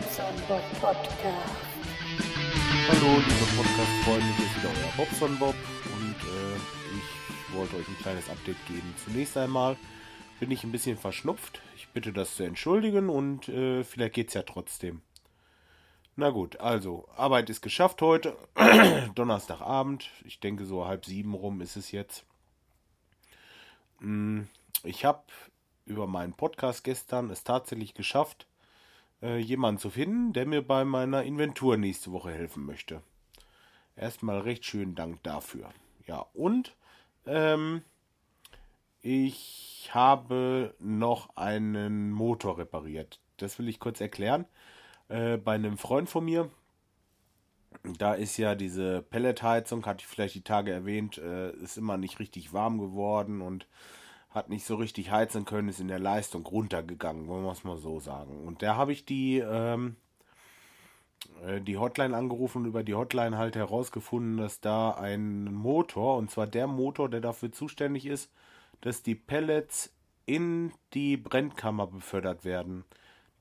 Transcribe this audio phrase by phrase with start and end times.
[0.00, 1.60] Bobson Bob Podcast.
[2.88, 5.54] Hallo, liebe Podcast-Freunde, hier ist wieder euer Bobson Bob
[5.94, 6.56] und äh,
[6.96, 8.94] ich wollte euch ein kleines Update geben.
[9.04, 9.76] Zunächst einmal
[10.38, 11.60] bin ich ein bisschen verschnupft.
[11.76, 15.02] Ich bitte das zu entschuldigen und äh, vielleicht geht's ja trotzdem.
[16.16, 18.36] Na gut, also, Arbeit ist geschafft heute.
[19.14, 20.08] Donnerstagabend.
[20.24, 22.24] Ich denke, so halb sieben rum ist es jetzt.
[23.98, 24.44] Mm,
[24.82, 25.22] Ich habe
[25.84, 28.46] über meinen Podcast gestern es tatsächlich geschafft,
[29.22, 33.02] äh, jemanden zu finden, der mir bei meiner Inventur nächste Woche helfen möchte.
[33.96, 35.70] Erstmal recht schönen Dank dafür.
[36.06, 36.74] Ja, und
[37.26, 37.82] ähm,
[39.02, 43.20] ich habe noch einen Motor repariert.
[43.36, 44.46] Das will ich kurz erklären.
[45.08, 46.50] Äh, bei einem Freund von mir,
[47.98, 52.18] da ist ja diese Pelletheizung, hatte ich vielleicht die Tage erwähnt, äh, ist immer nicht
[52.18, 53.66] richtig warm geworden und
[54.30, 57.78] hat nicht so richtig heizen können, ist in der Leistung runtergegangen, wollen wir es mal
[57.78, 58.46] so sagen.
[58.46, 59.96] Und da habe ich die, ähm,
[61.44, 66.30] äh, die Hotline angerufen und über die Hotline halt herausgefunden, dass da ein Motor, und
[66.30, 68.30] zwar der Motor, der dafür zuständig ist,
[68.80, 69.92] dass die Pellets
[70.26, 72.84] in die Brennkammer befördert werden.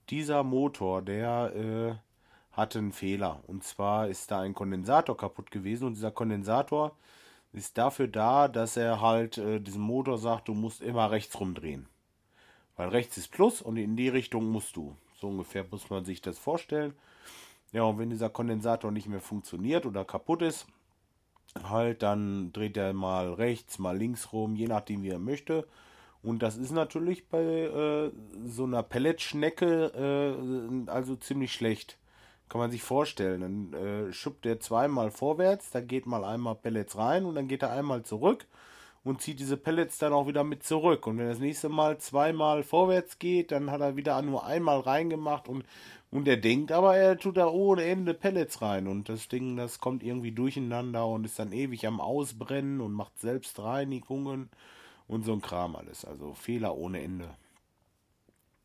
[0.10, 1.96] Dieser Motor, der äh,
[2.52, 3.42] hatte einen Fehler.
[3.46, 6.98] Und zwar ist da ein Kondensator kaputt gewesen und dieser Kondensator
[7.52, 11.88] ist dafür da, dass er halt äh, diesem Motor sagt, du musst immer rechts rumdrehen.
[12.76, 14.96] Weil rechts ist Plus und in die Richtung musst du.
[15.20, 16.94] So ungefähr muss man sich das vorstellen.
[17.72, 20.66] Ja, und wenn dieser Kondensator nicht mehr funktioniert oder kaputt ist,
[21.64, 25.68] halt, dann dreht er mal rechts, mal links rum, je nachdem, wie er möchte.
[26.22, 28.12] Und das ist natürlich bei äh,
[28.48, 31.98] so einer Pelletschnecke äh, also ziemlich schlecht.
[32.50, 33.42] Kann man sich vorstellen.
[33.42, 37.62] Dann äh, schubbt er zweimal vorwärts, da geht mal einmal Pellets rein und dann geht
[37.62, 38.46] er einmal zurück
[39.04, 41.08] und zieht diese Pellets dann auch wieder mit zurück.
[41.08, 45.48] Und wenn das nächste Mal zweimal vorwärts geht, dann hat er wieder nur einmal reingemacht
[45.48, 45.64] und,
[46.12, 48.88] und er denkt, aber er tut da ohne Ende Pellets rein.
[48.88, 53.20] Und das Ding, das kommt irgendwie durcheinander und ist dann ewig am Ausbrennen und macht
[53.20, 54.50] Selbstreinigungen
[55.08, 56.04] und so ein Kram alles.
[56.06, 57.30] Also Fehler ohne Ende.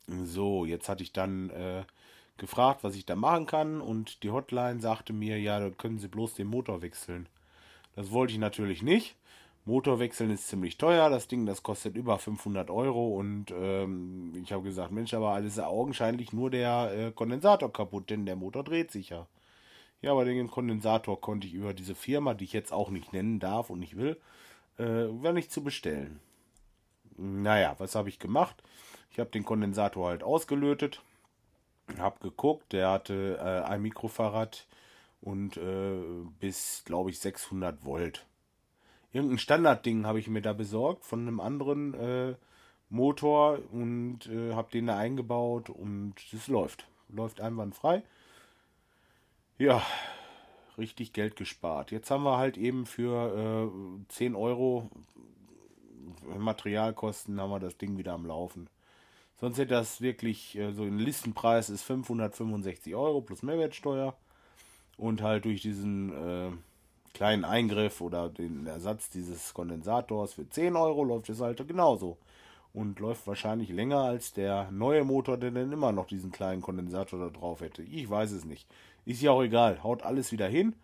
[0.07, 1.85] So, jetzt hatte ich dann äh,
[2.39, 6.09] gefragt, was ich da machen kann und die Hotline sagte mir, ja, da können Sie
[6.09, 7.29] bloß den Motor wechseln.
[7.95, 9.17] Das wollte ich natürlich nicht.
[9.67, 11.09] Motor wechseln ist ziemlich teuer.
[11.09, 15.59] Das Ding, das kostet über 500 Euro und ähm, ich habe gesagt, Mensch, aber alles
[15.59, 19.27] augenscheinlich nur der äh, Kondensator kaputt, denn der Motor dreht sich ja.
[20.03, 23.41] Ja, aber den Kondensator konnte ich über diese Firma, die ich jetzt auch nicht nennen
[23.41, 24.21] darf und nicht will,
[24.79, 26.21] äh, war nicht zu bestellen.
[27.17, 28.63] Naja, was habe ich gemacht?
[29.11, 31.01] Ich habe den Kondensator halt ausgelötet,
[31.99, 34.67] habe geguckt, der hatte äh, ein Mikrofahrrad
[35.21, 35.97] und äh,
[36.41, 38.27] bis, glaube ich, 600 Volt.
[39.13, 42.35] Irgendein Standardding habe ich mir da besorgt von einem anderen äh,
[42.91, 46.87] Motor und äh, habe den da eingebaut und es läuft.
[47.09, 48.03] Läuft einwandfrei.
[49.57, 49.83] Ja,
[50.77, 51.93] richtig Geld gespart.
[51.93, 54.91] Jetzt haben wir halt eben für äh, 10 Euro
[56.37, 58.69] Materialkosten haben wir das Ding wieder am Laufen.
[59.41, 64.15] Sonst hätte das wirklich, äh, so ein Listenpreis ist 565 Euro plus Mehrwertsteuer.
[64.97, 66.51] Und halt durch diesen äh,
[67.15, 72.17] kleinen Eingriff oder den Ersatz dieses Kondensators für 10 Euro läuft es halt genauso.
[72.73, 77.21] Und läuft wahrscheinlich länger als der neue Motor, der dann immer noch diesen kleinen Kondensator
[77.21, 77.83] da drauf hätte.
[77.83, 78.69] Ich weiß es nicht.
[79.05, 79.83] Ist ja auch egal.
[79.83, 80.75] Haut alles wieder hin.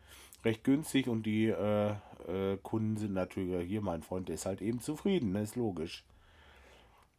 [0.44, 1.90] Recht günstig und die äh,
[2.28, 5.42] äh, Kunden sind natürlich, hier mein Freund, der ist halt eben zufrieden, ne?
[5.42, 6.04] ist logisch.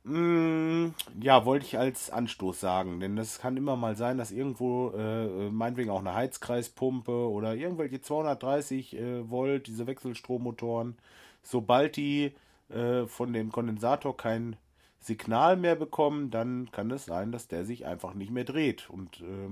[0.04, 4.90] Mm, ja, wollte ich als Anstoß sagen, denn das kann immer mal sein, dass irgendwo,
[4.98, 10.96] äh, meinetwegen auch eine Heizkreispumpe oder irgendwelche 230 äh, Volt, diese Wechselstrommotoren,
[11.44, 12.34] sobald die
[12.70, 14.56] äh, von dem Kondensator kein
[15.00, 18.90] Signal mehr bekommen, dann kann es sein, dass der sich einfach nicht mehr dreht.
[18.90, 19.50] Und äh,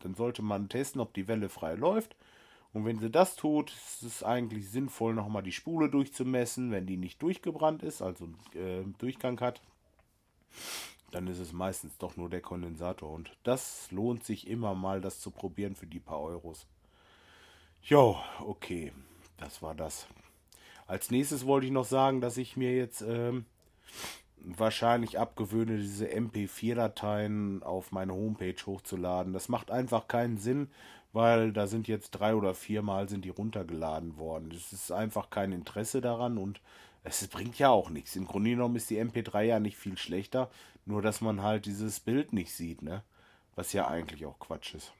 [0.00, 2.14] dann sollte man testen, ob die Welle frei läuft.
[2.72, 6.96] Und wenn sie das tut, ist es eigentlich sinnvoll, nochmal die Spule durchzumessen, wenn die
[6.96, 9.60] nicht durchgebrannt ist, also äh, Durchgang hat.
[11.10, 13.10] Dann ist es meistens doch nur der Kondensator.
[13.10, 16.66] Und das lohnt sich immer mal, das zu probieren für die paar Euros.
[17.82, 18.92] Jo, okay,
[19.38, 20.06] das war das.
[20.86, 23.46] Als nächstes wollte ich noch sagen, dass ich mir jetzt ähm,
[24.44, 29.32] wahrscheinlich abgewöhne, diese MP4-Dateien auf meine Homepage hochzuladen.
[29.32, 30.68] Das macht einfach keinen Sinn,
[31.12, 34.50] weil da sind jetzt drei oder viermal sind die runtergeladen worden.
[34.54, 36.60] Es ist einfach kein Interesse daran und
[37.02, 38.16] es bringt ja auch nichts.
[38.16, 40.50] Im Grunde genommen ist die MP3 ja nicht viel schlechter,
[40.84, 43.02] nur dass man halt dieses Bild nicht sieht, ne?
[43.54, 44.92] Was ja eigentlich auch Quatsch ist.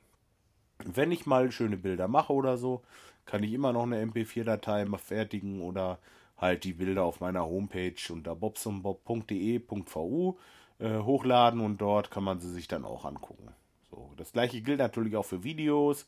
[0.78, 2.82] Wenn ich mal schöne Bilder mache oder so,
[3.26, 5.98] kann ich immer noch eine MP4-Datei mal fertigen oder
[6.36, 10.38] halt die Bilder auf meiner Homepage unter bobsonbob.de.vu
[10.78, 13.54] äh, hochladen und dort kann man sie sich dann auch angucken.
[13.90, 16.06] So, das gleiche gilt natürlich auch für Videos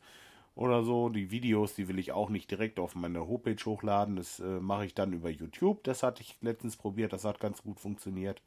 [0.55, 1.09] oder so.
[1.09, 4.17] Die Videos, die will ich auch nicht direkt auf meine Homepage hochladen.
[4.17, 5.85] Das äh, mache ich dann über YouTube.
[5.85, 8.43] Das hatte ich letztens probiert, das hat ganz gut funktioniert.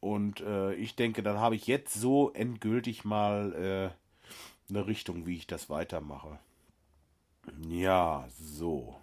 [0.00, 5.36] Und äh, ich denke, dann habe ich jetzt so endgültig mal äh, eine Richtung, wie
[5.36, 6.38] ich das weitermache.
[7.68, 8.96] Ja, so.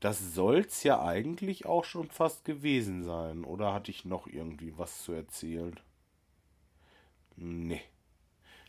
[0.00, 3.44] Das soll's ja eigentlich auch schon fast gewesen sein.
[3.44, 5.80] Oder hatte ich noch irgendwie was zu erzählen?
[7.36, 7.80] Nee.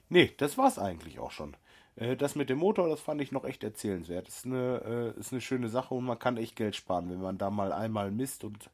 [0.09, 1.55] Nee, das war's eigentlich auch schon.
[1.95, 4.27] Äh, das mit dem Motor, das fand ich noch echt erzählenswert.
[4.27, 7.21] Das ist eine, äh, ist eine schöne Sache und man kann echt Geld sparen, wenn
[7.21, 8.69] man da mal einmal misst und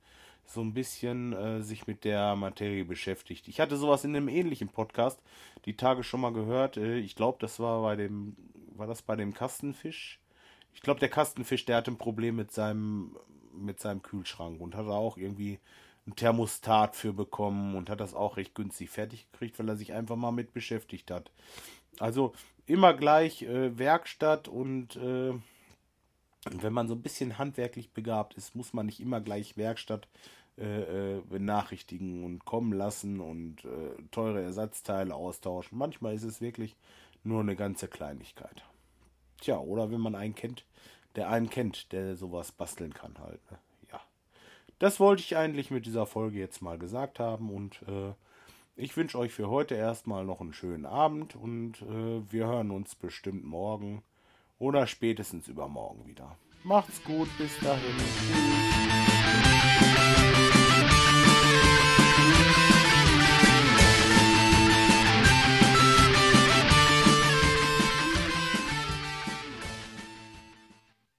[0.45, 3.47] so ein bisschen äh, sich mit der Materie beschäftigt.
[3.47, 5.19] Ich hatte sowas in einem ähnlichen Podcast
[5.65, 6.77] die Tage schon mal gehört.
[6.77, 8.35] Äh, ich glaube, das war bei dem,
[8.75, 10.19] war das bei dem Kastenfisch?
[10.73, 13.17] Ich glaube, der Kastenfisch, der hatte ein Problem mit seinem,
[13.53, 15.59] mit seinem Kühlschrank und hat auch irgendwie
[16.07, 19.93] ein Thermostat für bekommen und hat das auch recht günstig fertig gekriegt, weil er sich
[19.93, 21.31] einfach mal mit beschäftigt hat.
[21.99, 22.33] Also
[22.65, 25.33] immer gleich äh, Werkstatt und äh,
[26.49, 30.07] wenn man so ein bisschen handwerklich begabt ist, muss man nicht immer gleich Werkstatt
[30.57, 35.77] äh, äh benachrichtigen und kommen lassen und äh, teure Ersatzteile austauschen.
[35.77, 36.75] Manchmal ist es wirklich
[37.23, 38.63] nur eine ganze Kleinigkeit.
[39.39, 40.65] Tja, oder wenn man einen kennt,
[41.15, 43.39] der einen kennt, der sowas basteln kann halt.
[43.51, 43.59] Ne?
[44.81, 48.13] Das wollte ich eigentlich mit dieser Folge jetzt mal gesagt haben und äh,
[48.75, 52.95] ich wünsche euch für heute erstmal noch einen schönen Abend und äh, wir hören uns
[52.95, 54.01] bestimmt morgen
[54.57, 56.35] oder spätestens übermorgen wieder.
[56.63, 57.95] Macht's gut, bis dahin.
[57.95, 58.80] Tschüss.